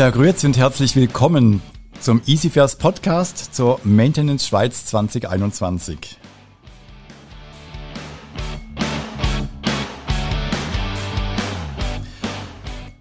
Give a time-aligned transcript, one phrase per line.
[0.00, 1.60] Ja, grüezi und herzlich willkommen
[2.00, 6.16] zum EasyFairs Podcast zur Maintenance Schweiz 2021.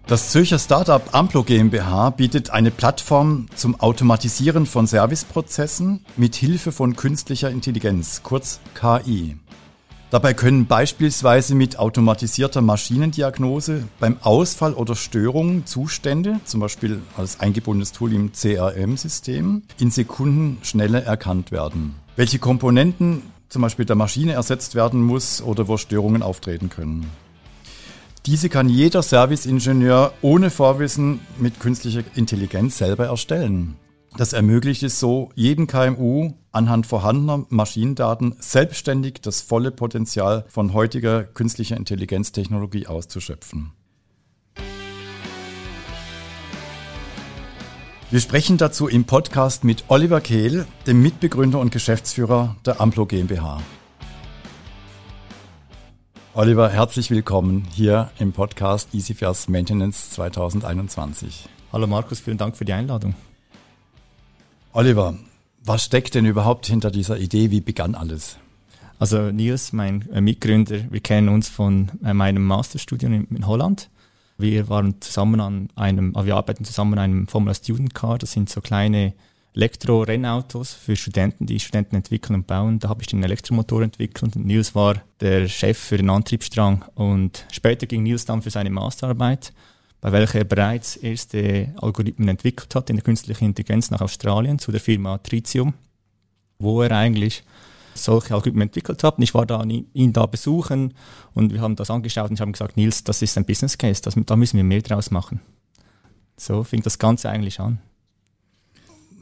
[0.07, 6.97] Das Zürcher Startup Amplo GmbH bietet eine Plattform zum Automatisieren von Serviceprozessen mit Hilfe von
[6.97, 9.37] künstlicher Intelligenz, kurz KI.
[10.11, 17.91] Dabei können beispielsweise mit automatisierter Maschinendiagnose beim Ausfall oder Störung Zustände, zum Beispiel als eingebundenes
[17.91, 21.93] Tool im CRM-System, in Sekunden schneller erkannt werden.
[22.15, 27.05] Welche Komponenten zum Beispiel der Maschine ersetzt werden muss oder wo Störungen auftreten können.
[28.25, 33.75] Diese kann jeder Serviceingenieur ohne Vorwissen mit künstlicher Intelligenz selber erstellen.
[34.17, 41.23] Das ermöglicht es so, jedem KMU anhand vorhandener Maschinendaten selbstständig das volle Potenzial von heutiger
[41.23, 43.71] künstlicher Intelligenztechnologie auszuschöpfen.
[48.11, 53.61] Wir sprechen dazu im Podcast mit Oliver Kehl, dem Mitbegründer und Geschäftsführer der Amplo GmbH.
[56.33, 61.47] Oliver, herzlich willkommen hier im Podcast EasyFairs Maintenance 2021.
[61.71, 63.13] Hallo Markus, vielen Dank für die Einladung.
[64.71, 65.17] Oliver,
[65.63, 67.49] was steckt denn überhaupt hinter dieser Idee?
[67.49, 68.37] Wie begann alles?
[68.99, 73.89] Also Nils, mein äh, Mitgründer, wir kennen uns von äh, meinem Masterstudium in, Holland.
[74.37, 78.19] Wir waren zusammen an einem, äh, wir arbeiten zusammen an einem Formula Student Car.
[78.19, 79.13] Das sind so kleine
[79.55, 82.77] Elektro-Rennautos für Studenten, die Studenten entwickeln und bauen.
[82.77, 86.85] Da habe ich den Elektromotor entwickelt und Nils war der Chef für den Antriebsstrang.
[86.93, 89.51] Und später ging Nils dann für seine Masterarbeit
[90.01, 94.71] bei welcher er bereits erste Algorithmen entwickelt hat in der künstlichen Intelligenz nach Australien zu
[94.71, 95.73] der Firma Tritium,
[96.57, 97.43] wo er eigentlich
[97.95, 99.17] solche Algorithmen entwickelt hat.
[99.17, 100.93] Und ich war da ihn da besuchen
[101.33, 104.01] und wir haben das angeschaut und ich habe gesagt, Nils, das ist ein Business Case,
[104.01, 105.41] das, da müssen wir mehr draus machen.
[106.37, 107.79] So fing das Ganze eigentlich an.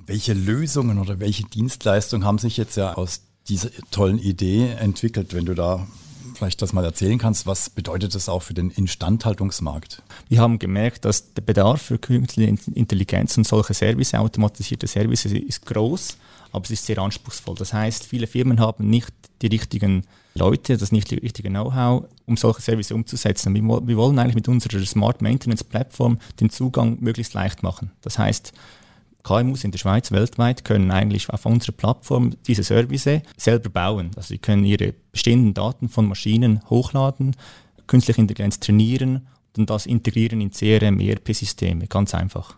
[0.06, 5.46] Welche Lösungen oder welche Dienstleistungen haben sich jetzt ja aus dieser tollen Idee entwickelt, wenn
[5.46, 5.88] du da
[6.38, 10.02] vielleicht das mal erzählen kannst, was bedeutet das auch für den Instandhaltungsmarkt?
[10.30, 15.66] Wir haben gemerkt, dass der Bedarf für künstliche Intelligenz und solche Services, automatisierte Services, ist
[15.66, 16.18] groß,
[16.52, 17.56] aber es ist sehr anspruchsvoll.
[17.56, 19.12] Das heißt, viele Firmen haben nicht
[19.42, 20.04] die richtigen
[20.34, 23.54] Leute, das nicht die richtige Know-how, um solche Services umzusetzen.
[23.54, 27.92] Wir, wir wollen eigentlich mit unserer Smart Maintenance Plattform den Zugang möglichst leicht machen.
[28.02, 28.54] Das heißt,
[29.28, 34.12] KMUs in der Schweiz weltweit können eigentlich auf unserer Plattform diese Services selber bauen.
[34.16, 37.36] Also sie können ihre bestehenden Daten von Maschinen hochladen,
[37.88, 39.28] künstliche Intelligenz trainieren
[39.58, 41.88] und das integrieren in CRM, ERP-Systeme.
[41.88, 42.56] Ganz einfach.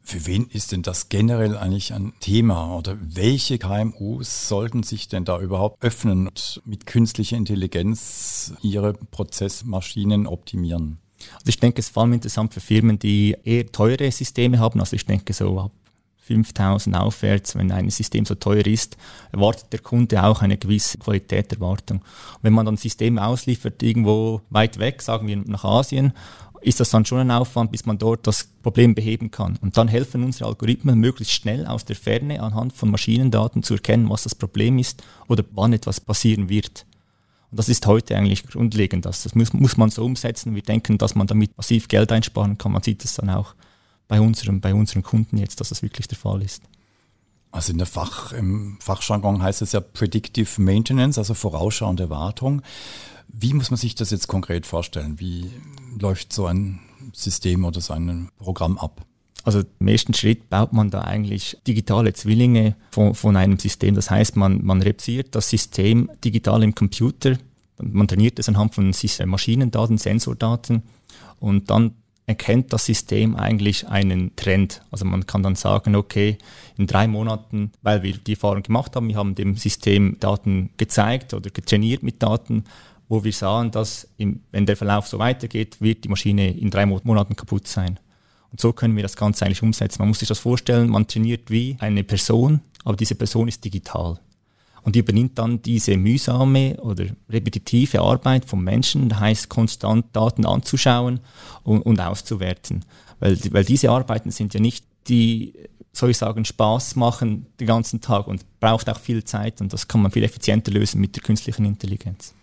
[0.00, 5.26] Für wen ist denn das generell eigentlich ein Thema oder welche KMUs sollten sich denn
[5.26, 10.96] da überhaupt öffnen und mit künstlicher Intelligenz ihre Prozessmaschinen optimieren?
[11.34, 14.80] Also ich denke, es ist vor allem interessant für Firmen, die eher teure Systeme haben.
[14.80, 15.72] Also ich denke so ab
[16.28, 18.98] 5000 aufwärts, wenn ein System so teuer ist,
[19.32, 22.02] erwartet der Kunde auch eine gewisse Qualitätserwartung.
[22.42, 26.12] Wenn man dann System ausliefert irgendwo weit weg, sagen wir nach Asien,
[26.60, 29.58] ist das dann schon ein Aufwand, bis man dort das Problem beheben kann.
[29.62, 34.10] Und dann helfen unsere Algorithmen möglichst schnell aus der Ferne anhand von Maschinendaten zu erkennen,
[34.10, 36.84] was das Problem ist oder wann etwas passieren wird.
[37.50, 39.06] Und das ist heute eigentlich grundlegend.
[39.06, 40.54] Das, das muss, muss man so umsetzen.
[40.54, 42.72] Wir denken, dass man damit massiv Geld einsparen kann.
[42.72, 43.54] Man sieht es dann auch
[44.06, 46.62] bei, unserem, bei unseren Kunden jetzt, dass das wirklich der Fall ist.
[47.50, 52.62] Also in der Fach, im Fachjargon heißt es ja Predictive Maintenance, also vorausschauende Wartung.
[53.28, 55.18] Wie muss man sich das jetzt konkret vorstellen?
[55.18, 55.50] Wie
[55.98, 56.80] läuft so ein
[57.14, 59.04] System oder so ein Programm ab?
[59.48, 63.94] Also im ersten Schritt baut man da eigentlich digitale Zwillinge von, von einem System.
[63.94, 67.38] Das heißt, man, man repliziert das System digital im Computer.
[67.80, 68.92] Man trainiert es anhand von
[69.24, 70.82] Maschinendaten, Sensordaten
[71.40, 71.92] und dann
[72.26, 74.82] erkennt das System eigentlich einen Trend.
[74.90, 76.36] Also man kann dann sagen, okay,
[76.76, 81.32] in drei Monaten, weil wir die Erfahrung gemacht haben, wir haben dem System Daten gezeigt
[81.32, 82.64] oder getrainiert mit Daten,
[83.08, 86.84] wo wir sahen, dass im, wenn der Verlauf so weitergeht, wird die Maschine in drei
[86.84, 87.98] Monaten kaputt sein.
[88.50, 90.00] Und so können wir das Ganze eigentlich umsetzen.
[90.00, 94.18] Man muss sich das vorstellen, man trainiert wie eine Person, aber diese Person ist digital.
[94.82, 100.46] Und die übernimmt dann diese mühsame oder repetitive Arbeit vom Menschen, das heißt konstant Daten
[100.46, 101.20] anzuschauen
[101.62, 102.84] und, und auszuwerten.
[103.20, 105.52] Weil, weil diese Arbeiten sind ja nicht die,
[105.92, 109.88] soll ich sagen, Spaß machen den ganzen Tag und braucht auch viel Zeit und das
[109.88, 112.34] kann man viel effizienter lösen mit der künstlichen Intelligenz.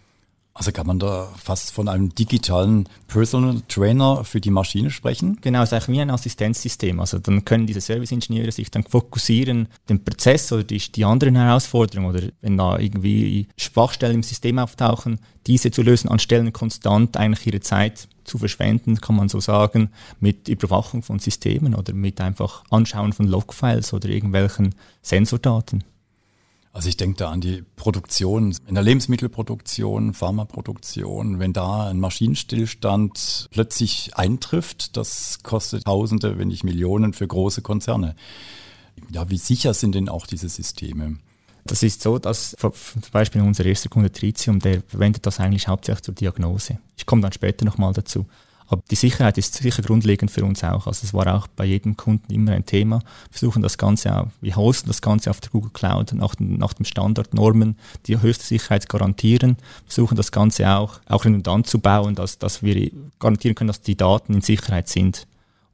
[0.58, 5.38] Also kann man da fast von einem digitalen Personal Trainer für die Maschine sprechen?
[5.42, 7.02] Genau, es ist eigentlich wie ein Assistenzsystem.
[7.02, 12.10] Also dann können diese Serviceingenieure sich dann fokussieren, den Prozess oder die, die anderen Herausforderungen
[12.10, 17.60] oder wenn da irgendwie Schwachstellen im System auftauchen, diese zu lösen, anstelle konstant eigentlich ihre
[17.60, 19.90] Zeit zu verschwenden, kann man so sagen,
[20.22, 25.84] mit Überwachung von Systemen oder mit einfach Anschauen von Logfiles oder irgendwelchen Sensordaten.
[26.76, 33.48] Also ich denke da an die Produktion, in der Lebensmittelproduktion, Pharmaproduktion, wenn da ein Maschinenstillstand
[33.50, 38.14] plötzlich eintrifft, das kostet Tausende, wenn nicht Millionen für große Konzerne.
[39.10, 41.16] Ja, wie sicher sind denn auch diese Systeme?
[41.64, 42.74] Das ist so, dass zum
[43.14, 46.80] Beispiel unser erster Kunde Tritium, der verwendet das eigentlich hauptsächlich zur Diagnose.
[46.98, 48.26] Ich komme dann später nochmal dazu.
[48.68, 50.88] Aber die Sicherheit ist sicher grundlegend für uns auch.
[50.88, 53.00] Also es war auch bei jedem Kunden immer ein Thema.
[53.00, 56.74] Wir versuchen das Ganze auch, wir hosten das Ganze auf der Google Cloud nach, nach
[56.74, 57.78] dem Standardnormen,
[58.08, 59.58] die höchste Sicherheit garantieren.
[59.86, 63.98] Versuchen das Ganze auch, auch redundant zu bauen, dass, dass wir garantieren können, dass die
[63.98, 65.28] Daten in Sicherheit sind.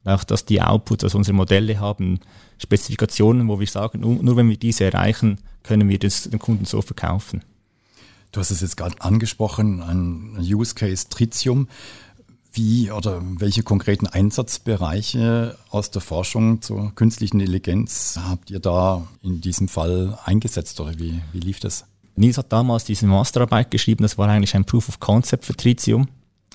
[0.04, 2.20] Und auch, dass die Outputs, also unsere Modelle haben
[2.58, 6.82] Spezifikationen, wo wir sagen, nur wenn wir diese erreichen, können wir das dem Kunden so
[6.82, 7.42] verkaufen.
[8.32, 11.68] Du hast es jetzt gerade angesprochen, ein Use Case Tritium.
[12.54, 19.40] Wie oder welche konkreten Einsatzbereiche aus der Forschung zur künstlichen Intelligenz habt ihr da in
[19.40, 21.86] diesem Fall eingesetzt oder wie, wie lief das?
[22.14, 26.08] Nils hat damals diese Masterarbeit geschrieben, das war eigentlich ein Proof of Concept für Tritium.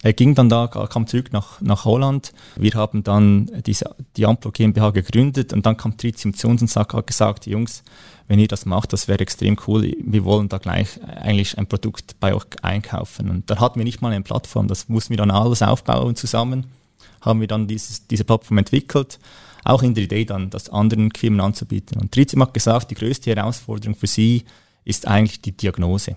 [0.04, 2.32] Er ging dann da, kam zurück nach, nach Holland.
[2.56, 6.76] Wir haben dann diese, die Amplo GmbH gegründet und dann kam Tritium zu uns und
[6.76, 7.84] hat gesagt, Jungs,
[8.28, 9.94] wenn ihr das macht, das wäre extrem cool.
[10.00, 13.30] Wir wollen da gleich eigentlich ein Produkt bei euch einkaufen.
[13.30, 16.68] Und da hatten wir nicht mal eine Plattform, das mussten wir dann alles aufbauen zusammen.
[17.22, 19.18] Haben wir dann dieses, diese Plattform entwickelt,
[19.64, 22.00] auch in der Idee dann, das anderen Firmen anzubieten.
[22.00, 24.44] Und Tritium hat gesagt, die größte Herausforderung für sie
[24.86, 26.16] ist eigentlich die Diagnose.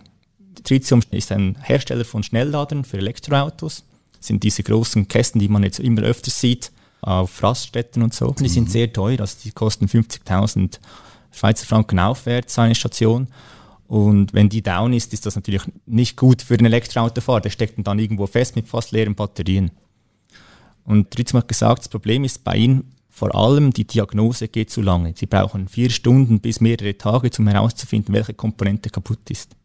[0.62, 3.84] Tritium ist ein Hersteller von Schnellladern für Elektroautos.
[4.16, 8.34] Das sind diese großen Kästen, die man jetzt immer öfter sieht auf Raststätten und so.
[8.38, 8.72] Die sind mhm.
[8.72, 10.78] sehr teuer, also die kosten 50.000
[11.32, 13.28] Schweizer Franken aufwärts, eine Station.
[13.88, 17.40] Und wenn die down ist, ist das natürlich nicht gut für den Elektroautofahrer.
[17.40, 19.70] Der steckt dann irgendwo fest mit fast leeren Batterien.
[20.84, 24.80] Und Ritzum hat gesagt, das Problem ist bei ihnen vor allem, die Diagnose geht zu
[24.80, 25.12] lange.
[25.16, 29.56] Sie brauchen vier Stunden bis mehrere Tage, um herauszufinden, welche Komponente kaputt ist.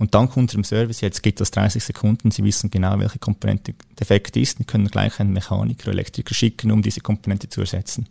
[0.00, 4.36] Und dank unserem Service, jetzt geht das 30 Sekunden, Sie wissen genau, welche Komponente defekt
[4.36, 8.08] ist und können gleich einen Mechaniker oder Elektriker schicken, um diese Komponente zu ersetzen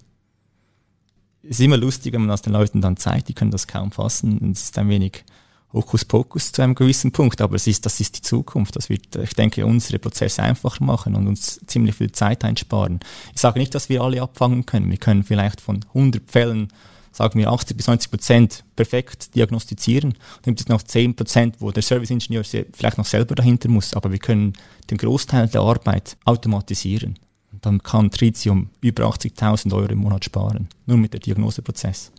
[1.44, 3.92] es ist immer lustig, wenn man das den Leuten dann zeigt, die können das kaum
[3.92, 4.52] fassen.
[4.52, 5.24] es ist ein wenig
[5.72, 8.76] Hokuspokus zu einem gewissen Punkt, aber es ist, das ist die Zukunft.
[8.76, 13.00] Das wird, ich denke, unsere Prozesse einfacher machen und uns ziemlich viel Zeit einsparen.
[13.34, 14.90] Ich sage nicht, dass wir alle abfangen können.
[14.90, 16.70] Wir können vielleicht von 100 Fällen,
[17.12, 20.14] sagen wir 80 bis 90 Prozent perfekt diagnostizieren.
[20.44, 24.12] Dann gibt es noch 10 Prozent, wo der Serviceingenieur vielleicht noch selber dahinter muss, aber
[24.12, 24.54] wir können
[24.90, 27.18] den Großteil der Arbeit automatisieren
[27.62, 32.12] dann kann Tritium über 80.000 Euro im Monat sparen, nur mit der Diagnoseprozess.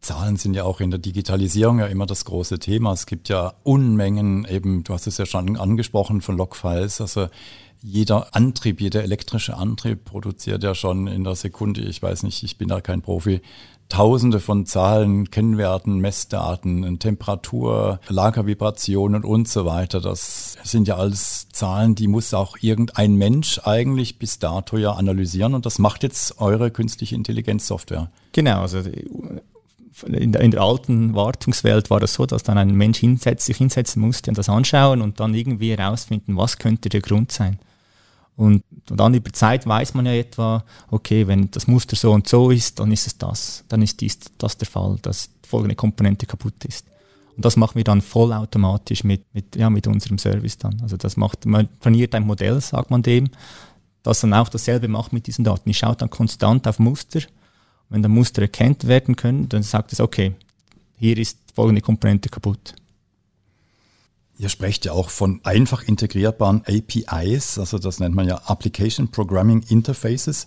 [0.00, 2.92] Zahlen sind ja auch in der Digitalisierung ja immer das große Thema.
[2.92, 7.00] Es gibt ja Unmengen, eben, du hast es ja schon angesprochen, von Logfiles.
[7.00, 7.28] Also
[7.82, 12.56] jeder Antrieb, jeder elektrische Antrieb produziert ja schon in der Sekunde, ich weiß nicht, ich
[12.56, 13.40] bin da kein Profi,
[13.88, 20.00] Tausende von Zahlen, Kennwerten, Messdaten, Temperatur, Lagervibrationen und so weiter.
[20.00, 25.54] Das sind ja alles Zahlen, die muss auch irgendein Mensch eigentlich bis dato ja analysieren
[25.54, 28.10] und das macht jetzt eure künstliche Intelligenzsoftware.
[28.32, 28.78] Genau, also
[30.04, 33.56] in der, in der, alten Wartungswelt war das so, dass dann ein Mensch hinsetz, sich
[33.56, 37.58] hinsetzen musste und das anschauen und dann irgendwie herausfinden, was könnte der Grund sein.
[38.36, 42.50] Und, dann über Zeit weiß man ja etwa, okay, wenn das Muster so und so
[42.50, 43.64] ist, dann ist es das.
[43.68, 46.86] Dann ist dies, das der Fall, dass folgende Komponente kaputt ist.
[47.34, 50.80] Und das machen wir dann vollautomatisch mit, mit, ja, mit unserem Service dann.
[50.82, 53.28] Also das macht, man trainiert ein Modell, sagt man dem,
[54.02, 55.68] das dann auch dasselbe macht mit diesen Daten.
[55.68, 57.20] Ich schaue dann konstant auf Muster.
[57.88, 60.34] Wenn der Muster erkannt werden können, dann sagt es, okay,
[60.96, 62.74] hier ist folgende Komponente kaputt.
[64.38, 69.62] Ihr sprecht ja auch von einfach integrierbaren APIs, also das nennt man ja Application Programming
[69.68, 70.46] Interfaces.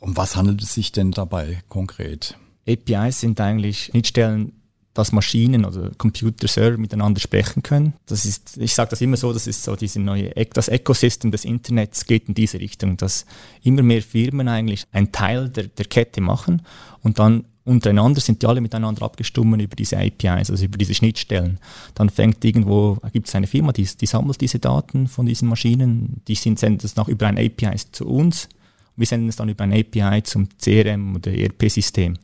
[0.00, 2.38] Um was handelt es sich denn dabei konkret?
[2.66, 4.52] APIs sind eigentlich Schnittstellen,
[4.94, 7.94] dass Maschinen oder Computer-Server miteinander sprechen können.
[8.06, 11.44] Das ist, ich sage das immer so, das ist so diese neue, das Ecosystem des
[11.44, 13.26] Internets geht in diese Richtung, dass
[13.62, 16.62] immer mehr Firmen eigentlich einen Teil der, der Kette machen
[17.02, 21.58] und dann untereinander sind die alle miteinander abgestimmt über diese APIs, also über diese Schnittstellen.
[21.94, 26.20] Dann fängt irgendwo, gibt es eine Firma, die, die sammelt diese Daten von diesen Maschinen,
[26.28, 28.48] die sind, senden das nach über ein API zu uns.
[28.96, 32.18] Wir senden es dann über ein API zum CRM oder ERP-System.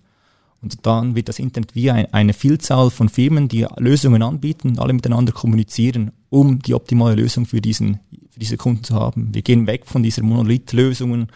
[0.62, 4.92] Und dann wird das Internet wie ein, eine Vielzahl von Firmen, die Lösungen anbieten, alle
[4.92, 9.34] miteinander kommunizieren um die optimale Lösung für, diesen, für diese Kunden zu haben.
[9.34, 11.26] Wir gehen weg von dieser Monolith-Lösungen,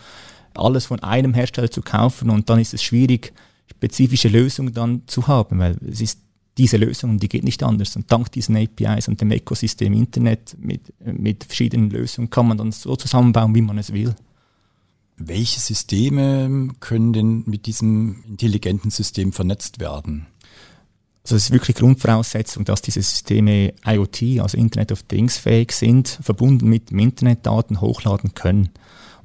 [0.54, 3.32] alles von einem Hersteller zu kaufen und dann ist es schwierig,
[3.71, 6.21] spezifische Lösungen dann zu haben, weil es ist
[6.56, 7.97] diese Lösung, die geht nicht anders.
[7.97, 12.73] Und dank diesen APIs und dem Ökosystem Internet mit, mit verschiedenen Lösungen kann man dann
[12.73, 14.14] so zusammenbauen, wie man es will.
[15.16, 20.26] Welche Systeme können denn mit diesem intelligenten System vernetzt werden?
[21.25, 26.18] Also es ist wirklich Grundvoraussetzung, dass diese Systeme IoT, also Internet of Things fähig sind,
[26.23, 28.68] verbunden mit dem Internetdaten hochladen können.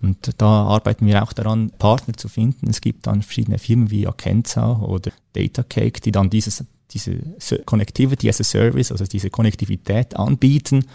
[0.02, 2.70] Und da arbeiten wir auch daran, Partner zu finden.
[2.70, 7.20] Es gibt dann verschiedene Firmen wie Akenza oder Datacake, die dann dieses, diese
[7.66, 10.86] Connectivity as a Service, also diese Konnektivität anbieten,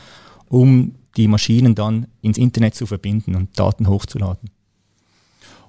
[0.49, 4.51] um die Maschinen dann ins Internet zu verbinden und Daten hochzuladen.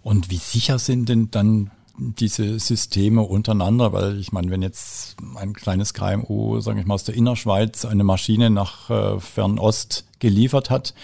[0.02, 5.54] Und wie sicher sind denn dann diese Systeme untereinander, weil ich meine, wenn jetzt ein
[5.54, 10.96] kleines KMU, sage ich mal, aus der Innerschweiz eine Maschine nach äh, Fernost geliefert hat,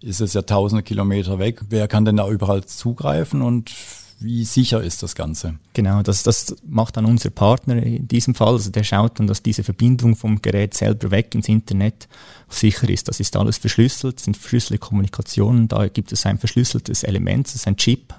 [0.00, 1.62] ist es ja tausende Kilometer weg.
[1.68, 3.72] Wer kann denn da überall zugreifen und
[4.20, 5.56] wie sicher ist das Ganze?
[5.74, 8.52] Genau, das, das macht dann unser Partner in diesem Fall.
[8.52, 12.06] Also der schaut dann, dass diese Verbindung vom Gerät selber weg ins Internet
[12.48, 13.08] sicher ist.
[13.08, 15.66] Das ist alles verschlüsselt, sind verschlüsselte Kommunikationen.
[15.66, 18.14] Da gibt es ein verschlüsseltes Element, das ist ein Chip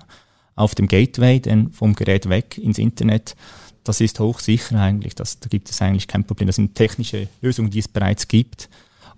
[0.55, 3.37] auf dem Gateway, dann vom Gerät weg ins Internet.
[3.85, 5.15] Das ist hochsicher eigentlich.
[5.15, 6.47] Das, da gibt es eigentlich kein Problem.
[6.47, 8.69] Das sind technische Lösungen, die es bereits gibt.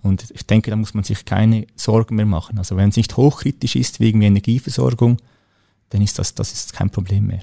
[0.02, 2.58] Und ich denke, da muss man sich keine Sorgen mehr machen.
[2.58, 5.18] Also wenn es nicht hochkritisch ist wegen Energieversorgung,
[5.90, 7.42] dann ist das, das ist kein Problem mehr.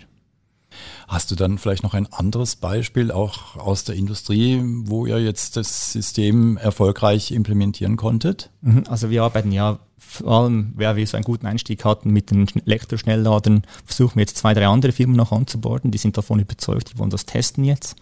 [1.08, 5.58] Hast du dann vielleicht noch ein anderes Beispiel auch aus der Industrie, wo ihr jetzt
[5.58, 8.50] das System erfolgreich implementieren konntet?
[8.62, 12.32] Mhm, also wir arbeiten ja vor allem, wer wir so einen guten Einstieg hatten mit
[12.32, 15.92] den Elektroschnellladern, versuchen wir jetzt zwei, drei andere Firmen noch anzuborden.
[15.92, 17.96] Die sind davon überzeugt, die wollen das testen jetzt.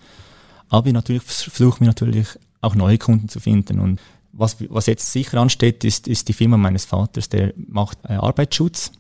[0.69, 2.27] Aber natürlich versuchen wir natürlich
[2.61, 3.79] auch neue Kunden zu finden.
[3.79, 3.99] Und
[4.37, 8.91] was, was jetzt sicher ansteht, ist, ist die Firma meines Vaters, der macht äh, Arbeitsschutz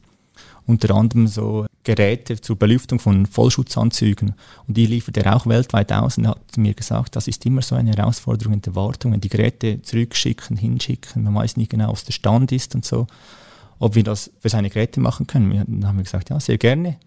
[0.65, 4.35] unter anderem so Geräte zur Belüftung von Vollschutzanzügen.
[4.67, 7.75] Und die liefert er auch weltweit aus und hat mir gesagt, das ist immer so
[7.75, 12.03] eine Herausforderung in der Wartung, wenn die Geräte zurückschicken, hinschicken, man weiß nicht genau, was
[12.03, 13.07] der Stand ist und so,
[13.79, 15.63] ob wir das für seine Geräte machen können.
[15.65, 16.97] Dann haben wir gesagt, ja, sehr gerne.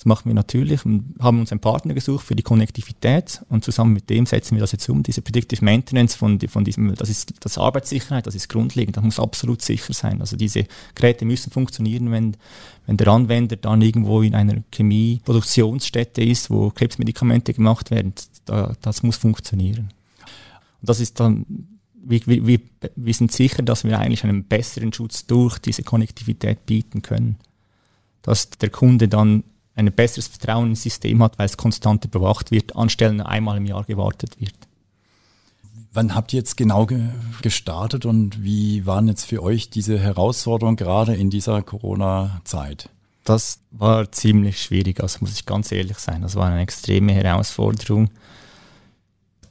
[0.00, 3.92] Das machen wir natürlich und haben uns einen Partner gesucht für die Konnektivität und zusammen
[3.92, 5.02] mit dem setzen wir das jetzt um.
[5.02, 9.20] Diese Predictive Maintenance von, von diesem, das ist das Arbeitssicherheit, das ist grundlegend, das muss
[9.20, 10.22] absolut sicher sein.
[10.22, 10.64] Also diese
[10.94, 12.38] Geräte müssen funktionieren, wenn,
[12.86, 18.14] wenn der Anwender dann irgendwo in einer Chemieproduktionsstätte ist, wo Krebsmedikamente gemacht werden,
[18.46, 19.90] da, das muss funktionieren.
[20.80, 21.44] Und das ist dann
[22.02, 22.60] wir, wir,
[22.96, 27.36] wir sind sicher, dass wir eigentlich einen besseren Schutz durch diese Konnektivität bieten können.
[28.22, 29.44] Dass der Kunde dann
[29.88, 33.84] ein besseres Vertrauen ins System hat, weil es konstant überwacht wird, anstelle einmal im Jahr
[33.84, 34.54] gewartet wird.
[35.92, 37.08] Wann habt ihr jetzt genau ge
[37.42, 42.88] gestartet und wie waren jetzt für euch diese Herausforderungen gerade in dieser Corona-Zeit?
[43.24, 46.22] Das war ziemlich schwierig, also muss ich ganz ehrlich sein.
[46.22, 48.08] Das war eine extreme Herausforderung.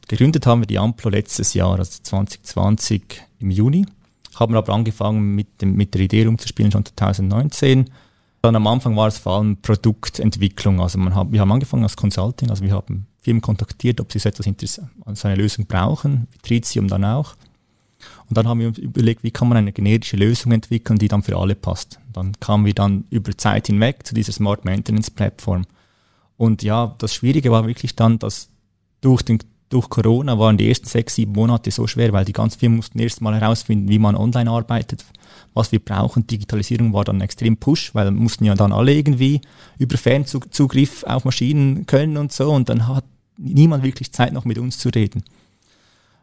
[0.07, 3.86] Gegründet haben wir die Amplo letztes Jahr, also 2020 im Juni,
[4.36, 7.89] haben aber angefangen mit, dem, mit der Idee rumzuspielen schon 2019
[8.41, 10.81] dann am Anfang war es vor allem Produktentwicklung.
[10.81, 14.19] Also man hat, wir haben angefangen als Consulting, also wir haben Firmen kontaktiert, ob sie
[14.19, 14.48] so etwas
[15.05, 17.36] also eine Lösung brauchen, Tritium dann auch.
[18.29, 21.24] Und dann haben wir uns überlegt, wie kann man eine generische Lösung entwickeln, die dann
[21.24, 22.00] für alle passt.
[22.13, 25.65] Dann kamen wir dann über Zeit hinweg zu dieser Smart Maintenance Plattform.
[26.38, 28.50] Und ja, das Schwierige war wirklich dann, dass
[29.01, 32.59] durch, den, durch Corona waren die ersten sechs, sieben Monate so schwer, weil die ganzen
[32.59, 35.05] Firmen mussten erst mal herausfinden, wie man online arbeitet,
[35.53, 36.25] was wir brauchen.
[36.25, 39.41] Digitalisierung war dann extrem push, weil mussten ja dann alle irgendwie
[39.77, 43.05] über Fernzugriff auf Maschinen können und so und dann hat
[43.38, 45.23] niemand wirklich Zeit noch mit uns zu reden.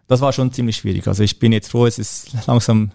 [0.08, 1.06] Das war schon ziemlich schwierig.
[1.06, 2.90] Also ich bin jetzt froh, es ist langsam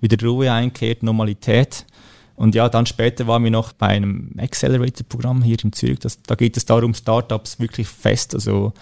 [0.00, 1.86] wieder Ruhe einkehrt, Normalität.
[2.34, 6.00] Und ja, dann später waren wir noch bei einem Accelerator-Programm hier in Zürich.
[6.00, 8.72] Das, da geht es darum, Startups wirklich fest, also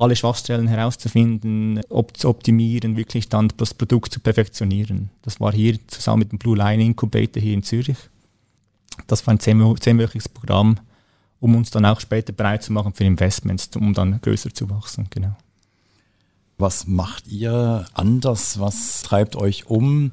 [0.00, 5.10] alle Schwachstellen herauszufinden, op zu optimieren, wirklich dann das Produkt zu perfektionieren.
[5.22, 7.98] Das war hier zusammen mit dem Blue Line Incubator hier in Zürich.
[9.06, 10.78] Das war ein zehnwöchiges Programm,
[11.38, 15.06] um uns dann auch später bereit zu machen für Investments, um dann größer zu wachsen.
[15.10, 15.36] Genau.
[16.56, 18.58] Was macht ihr anders?
[18.58, 20.12] Was treibt euch um?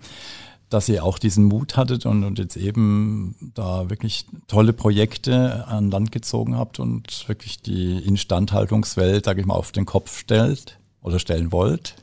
[0.69, 5.91] Dass ihr auch diesen Mut hattet und, und jetzt eben da wirklich tolle Projekte an
[5.91, 11.19] Land gezogen habt und wirklich die Instandhaltungswelt, sage ich mal, auf den Kopf stellt oder
[11.19, 11.95] stellen wollt.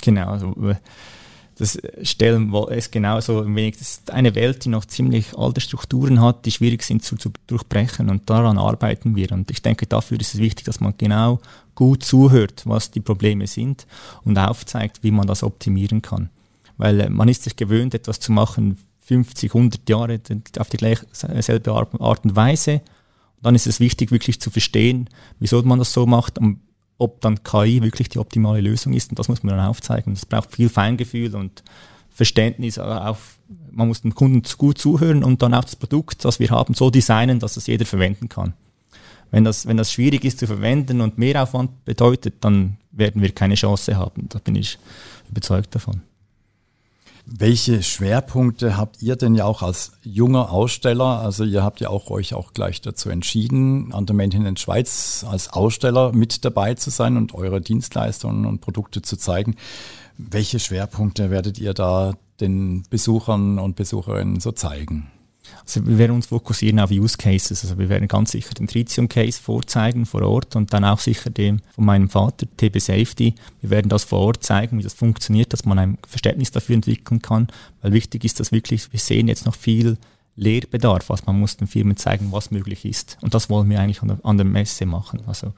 [0.00, 0.76] Genau, also äh,
[1.56, 6.20] das Stellen ist genauso ein wenig, das ist eine Welt, die noch ziemlich alte Strukturen
[6.20, 9.30] hat, die schwierig sind zu, zu durchbrechen und daran arbeiten wir.
[9.32, 11.40] Und ich denke, dafür ist es wichtig, dass man genau
[11.74, 13.86] gut zuhört, was die Probleme sind
[14.24, 16.30] und aufzeigt, wie man das optimieren kann.
[16.76, 20.20] Weil äh, man ist sich gewöhnt, etwas zu machen, 50, 100 Jahre
[20.58, 22.80] auf die gleiche, selbe Art und Weise.
[23.36, 26.60] Und dann ist es wichtig, wirklich zu verstehen, wieso man das so macht und
[26.96, 29.10] ob dann KI wirklich die optimale Lösung ist.
[29.10, 30.14] Und das muss man dann aufzeigen.
[30.14, 31.62] Das braucht viel Feingefühl und
[32.08, 32.78] Verständnis.
[32.78, 33.18] Auch,
[33.70, 36.90] man muss dem Kunden gut zuhören und dann auch das Produkt, das wir haben, so
[36.90, 38.54] designen, dass es jeder verwenden kann.
[39.30, 43.56] Wenn das, wenn das schwierig ist zu verwenden und Mehraufwand bedeutet, dann werden wir keine
[43.56, 44.28] Chance haben.
[44.28, 44.78] Da bin ich
[45.28, 46.02] überzeugt davon.
[47.26, 51.20] Welche Schwerpunkte habt ihr denn ja auch als junger Aussteller?
[51.20, 55.24] Also ihr habt ja auch euch auch gleich dazu entschieden, an der Maintain in Schweiz
[55.28, 59.56] als Aussteller mit dabei zu sein und eure Dienstleistungen und Produkte zu zeigen.
[60.18, 65.10] Welche Schwerpunkte werdet ihr da den Besuchern und Besucherinnen so zeigen?
[65.62, 67.62] Also wir werden uns fokussieren auf Use Cases.
[67.62, 71.30] Also wir werden ganz sicher den Tritium Case vorzeigen vor Ort und dann auch sicher
[71.30, 73.34] dem von meinem Vater, TB Safety.
[73.60, 77.22] Wir werden das vor Ort zeigen, wie das funktioniert, dass man ein Verständnis dafür entwickeln
[77.22, 77.48] kann.
[77.82, 79.96] Weil wichtig ist, dass wirklich, wir sehen jetzt noch viel
[80.36, 81.10] Lehrbedarf.
[81.10, 83.18] Also man muss den Firmen zeigen, was möglich ist.
[83.20, 85.20] Und das wollen wir eigentlich an der, an der Messe machen.
[85.26, 85.52] Also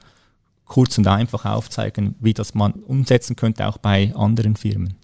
[0.65, 4.95] kurz und einfach aufzeigen, wie das man umsetzen könnte, auch bei anderen Firmen.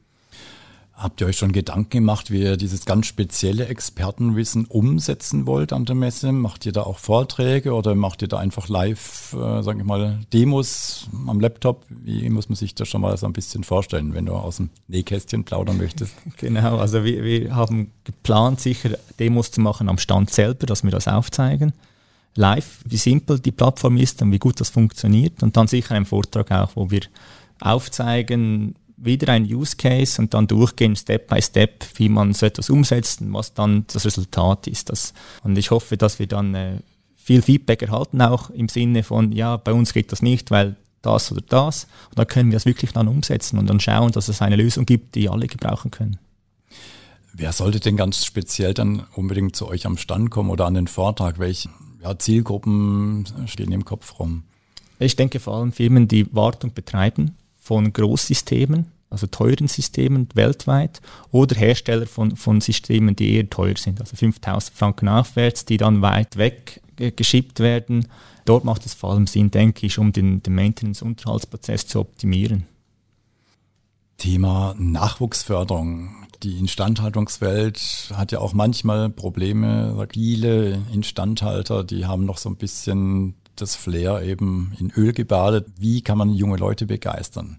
[0.95, 5.85] Habt ihr euch schon Gedanken gemacht, wie ihr dieses ganz spezielle Expertenwissen umsetzen wollt an
[5.85, 6.31] der Messe?
[6.31, 10.19] Macht ihr da auch Vorträge oder macht ihr da einfach live, äh, sage ich mal,
[10.31, 11.83] Demos am Laptop?
[11.89, 14.69] Wie muss man sich das schon mal so ein bisschen vorstellen, wenn du aus dem
[14.87, 16.15] Nähkästchen plaudern möchtest?
[16.37, 20.91] Genau, also wir, wir haben geplant, sicher Demos zu machen am Stand selber, dass wir
[20.91, 21.73] das aufzeigen.
[22.35, 25.41] Live, wie simpel die Plattform ist und wie gut das funktioniert.
[25.41, 27.01] Und dann sicher einen Vortrag auch, wo wir
[27.59, 32.69] aufzeigen, wieder ein Use Case und dann durchgehen, Step by Step, wie man so etwas
[32.69, 34.89] umsetzt und was dann das Resultat ist.
[34.89, 36.77] Das, und ich hoffe, dass wir dann äh,
[37.15, 41.31] viel Feedback erhalten, auch im Sinne von, ja, bei uns geht das nicht, weil das
[41.31, 41.87] oder das.
[42.09, 44.85] Und dann können wir das wirklich dann umsetzen und dann schauen, dass es eine Lösung
[44.85, 46.17] gibt, die alle gebrauchen können.
[47.33, 50.87] Wer sollte denn ganz speziell dann unbedingt zu euch am Stand kommen oder an den
[50.87, 51.39] Vortrag?
[51.39, 51.69] Welche
[52.01, 54.43] ja, Zielgruppen stehen im Kopf rum?
[54.99, 61.01] Ich denke vor allem Firmen, die Wartung betreiben von Großsystemen, also teuren Systemen weltweit,
[61.31, 66.01] oder Hersteller von, von Systemen, die eher teuer sind, also 5000 Franken aufwärts, die dann
[66.01, 68.07] weit weg geschippt werden.
[68.45, 72.65] Dort macht es vor allem Sinn, denke ich, um den, den Maintenance-Unterhaltsprozess zu optimieren.
[74.17, 76.15] Thema Nachwuchsförderung.
[76.43, 80.05] Die Instandhaltungswelt hat ja auch manchmal Probleme.
[80.11, 85.67] Viele Instandhalter, die haben noch so ein bisschen das Flair eben in Öl gebadet.
[85.77, 87.57] Wie kann man junge Leute begeistern?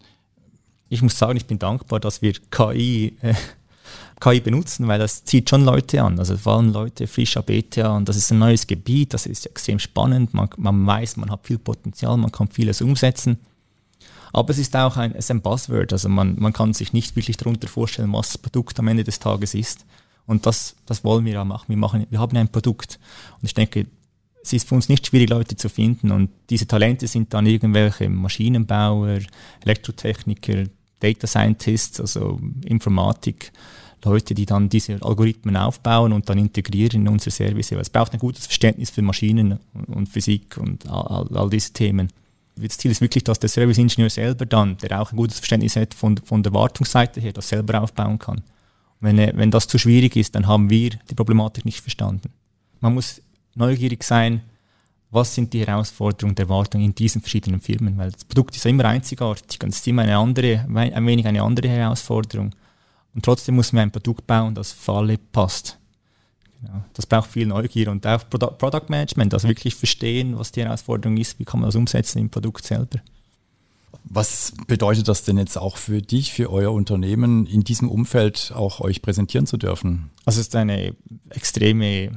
[0.89, 3.35] Ich muss sagen, ich bin dankbar, dass wir KI, äh,
[4.21, 6.19] KI benutzen, weil das zieht schon Leute an.
[6.19, 9.47] Also vor allem Leute frisch ab ETH und das ist ein neues Gebiet, das ist
[9.47, 10.35] extrem spannend.
[10.35, 13.39] Man, man weiß, man hat viel Potenzial, man kann vieles umsetzen.
[14.33, 17.15] Aber es ist auch ein, es ist ein Buzzword, also man, man kann sich nicht
[17.15, 19.85] wirklich darunter vorstellen, was das Produkt am Ende des Tages ist.
[20.27, 21.67] Und das, das wollen wir auch machen.
[21.69, 22.07] Wir, machen.
[22.09, 22.99] wir haben ein Produkt.
[23.41, 23.87] Und ich denke,
[24.45, 26.11] es ist für uns nicht schwierig, Leute zu finden.
[26.11, 29.21] Und diese Talente sind dann irgendwelche Maschinenbauer,
[29.65, 30.65] Elektrotechniker,
[31.01, 33.53] Data Scientists, also Informatik,
[34.05, 37.73] Leute, die dann diese Algorithmen aufbauen und dann integrieren in unsere Service.
[37.73, 42.09] Es braucht ein gutes Verständnis für Maschinen und Physik und all, all, diese Themen.
[42.57, 45.95] Das Ziel ist wirklich, dass der Service-Ingenieur selber dann, der auch ein gutes Verständnis hat
[45.95, 48.43] von, von der Wartungsseite her, das selber aufbauen kann.
[49.01, 52.31] Wenn, wenn das zu schwierig ist, dann haben wir die Problematik nicht verstanden.
[52.81, 53.23] Man muss
[53.57, 54.43] neugierig sein,
[55.11, 58.71] was sind die Herausforderungen der Wartung in diesen verschiedenen Firmen, weil das Produkt ist ja
[58.71, 62.55] immer einzigartig und es ist immer eine andere, ein wenig eine andere Herausforderung.
[63.15, 65.79] Und trotzdem muss man ein Produkt bauen, das für alle passt.
[66.61, 66.85] Genau.
[66.95, 71.39] Das braucht viel Neugier und auch Product Management, also wirklich verstehen, was die Herausforderung ist,
[71.39, 73.01] wie kann man das umsetzen im Produkt selber.
[74.05, 78.81] Was bedeutet das denn jetzt auch für dich, für euer Unternehmen, in diesem Umfeld auch
[78.81, 80.11] euch präsentieren zu dürfen?
[80.25, 80.95] Also es ist eine
[81.31, 82.11] extreme,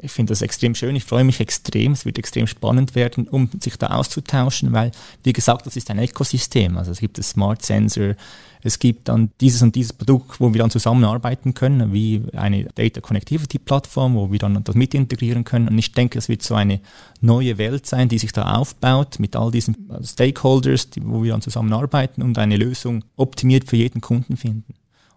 [0.00, 3.50] ich finde das extrem schön, ich freue mich extrem, es wird extrem spannend werden, um
[3.60, 4.92] sich da auszutauschen, weil,
[5.24, 6.78] wie gesagt, das ist ein Ökosystem.
[6.78, 8.14] Also es gibt das Smart Sensor,
[8.62, 13.00] es gibt dann dieses und dieses Produkt, wo wir dann zusammenarbeiten können, wie eine Data
[13.00, 15.68] Connectivity Plattform, wo wir dann das mit integrieren können.
[15.68, 16.80] Und ich denke, es wird so eine
[17.20, 21.42] neue Welt sein, die sich da aufbaut mit all diesen Stakeholders, die, wo wir dann
[21.42, 24.74] zusammenarbeiten und eine Lösung optimiert für jeden Kunden finden.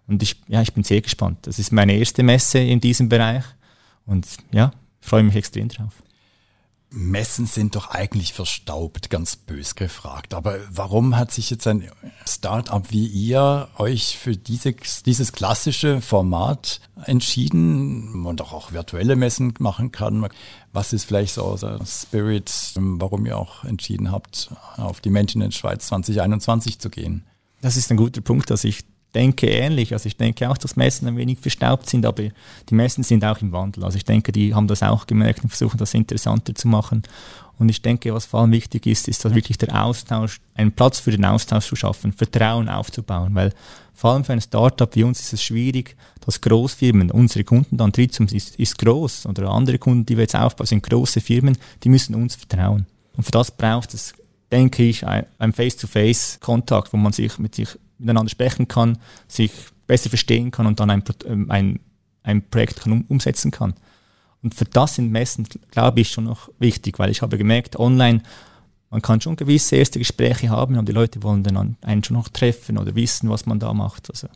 [0.07, 1.39] Und ich, ja, ich bin sehr gespannt.
[1.43, 3.43] Das ist meine erste Messe in diesem Bereich
[4.05, 6.02] und ja, freue mich extrem drauf.
[6.95, 10.35] Messen sind doch eigentlich verstaubt, ganz bös gefragt.
[10.35, 11.89] Aber warum hat sich jetzt ein
[12.27, 14.75] Start-up wie ihr euch für diese,
[15.05, 18.15] dieses klassische Format entschieden?
[18.19, 20.27] Man doch auch virtuelle Messen machen kann.
[20.71, 25.51] Was ist vielleicht so der Spirit, warum ihr auch entschieden habt, auf die Menschen in
[25.51, 27.25] Schweiz 2021 zu gehen?
[27.61, 28.51] Das ist ein guter Punkt.
[28.51, 29.93] Also ich denke ähnlich.
[29.93, 33.39] Also ich denke auch, dass Messen ein wenig verstaubt sind, aber die Messen sind auch
[33.39, 33.83] im Wandel.
[33.83, 37.03] Also ich denke, die haben das auch gemerkt und versuchen das interessanter zu machen.
[37.59, 40.99] Und ich denke, was vor allem wichtig ist, ist, dass wirklich der Austausch, einen Platz
[40.99, 43.53] für den Austausch zu schaffen, Vertrauen aufzubauen, weil
[43.93, 45.95] vor allem für ein Startup wie uns ist es schwierig,
[46.25, 50.35] dass Großfirmen, unsere Kunden, dann Tritzum ist, ist groß oder andere Kunden, die wir jetzt
[50.35, 52.87] aufbauen, sind große Firmen, die müssen uns vertrauen.
[53.15, 54.13] Und für das braucht es,
[54.51, 59.51] denke ich, ein Face-to-Face-Kontakt, wo man sich mit sich miteinander sprechen kann, sich
[59.87, 61.79] besser verstehen kann und dann ein, ähm, ein,
[62.23, 63.73] ein Projekt kann um, umsetzen kann.
[64.41, 68.21] Und für das sind Messen, glaube ich, schon noch wichtig, weil ich habe gemerkt, online,
[68.89, 72.29] man kann schon gewisse erste Gespräche haben, und die Leute wollen dann einen schon noch
[72.29, 74.09] treffen oder wissen, was man da macht.
[74.09, 74.27] Also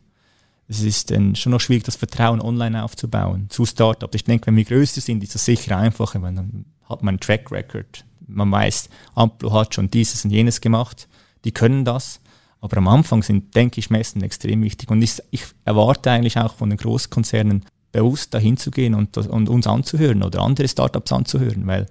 [0.68, 4.16] es ist dann schon noch schwierig, das Vertrauen online aufzubauen zu Startups.
[4.16, 7.20] Ich denke, wenn wir größer sind, ist das sicher einfacher, weil dann hat man einen
[7.20, 8.06] Track Record.
[8.28, 11.08] Man weiß, Amplo hat schon dieses und jenes gemacht.
[11.46, 12.20] Die können das.
[12.60, 14.90] Aber am Anfang sind, denke ich, Messen extrem wichtig.
[14.90, 19.50] Und ich, ich erwarte eigentlich auch von den Großkonzernen, bewusst dahin zu gehen und, und
[19.50, 21.88] uns anzuhören oder andere Startups anzuhören, weil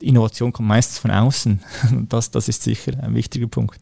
[0.00, 1.60] Innovation kommt meistens von außen.
[1.90, 3.80] Und das, das ist sicher ein wichtiger Punkt.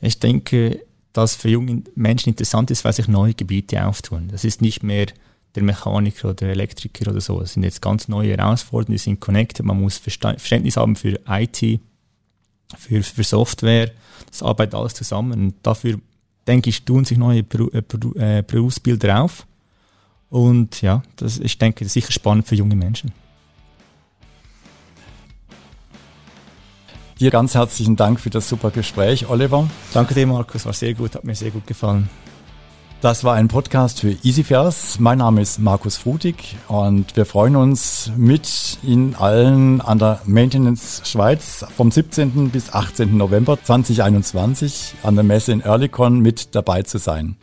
[0.00, 0.80] Ich denke,
[1.12, 4.28] dass für junge Menschen interessant ist, weil sich neue Gebiete auftun.
[4.28, 5.06] Das ist nicht mehr
[5.54, 7.40] der Mechaniker oder der Elektriker oder so.
[7.40, 9.66] Das sind jetzt ganz neue Herausforderungen, die sind connected.
[9.66, 11.80] Man muss Verständnis haben für IT,
[12.78, 13.90] für, für Software.
[14.30, 15.32] Das arbeitet alles zusammen.
[15.32, 15.98] Und dafür,
[16.46, 19.46] denke ich, tun sich neue äh, äh, Berufsbilder auf.
[20.28, 23.12] Und ja, das, ich denke, das ist sicher spannend für junge Menschen.
[27.18, 29.68] Dir ganz herzlichen Dank für das super Gespräch, Oliver.
[29.92, 32.08] Danke dir, Markus, war sehr gut, hat mir sehr gut gefallen.
[33.00, 34.98] Das war ein Podcast für EasyFairs.
[35.00, 41.00] Mein Name ist Markus Frutig und wir freuen uns mit Ihnen allen an der Maintenance
[41.06, 42.50] Schweiz vom 17.
[42.50, 43.16] bis 18.
[43.16, 47.36] November 2021 an der Messe in Earlycon mit dabei zu sein.